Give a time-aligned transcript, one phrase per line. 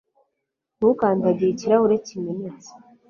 [0.77, 2.71] Ntukandagire ikirahure kimenetse